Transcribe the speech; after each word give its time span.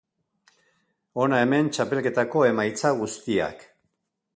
Hona 1.21 1.43
hemen, 1.43 1.71
txapelketako 1.77 2.45
emaitza 2.51 2.97
guztiak. 3.05 3.67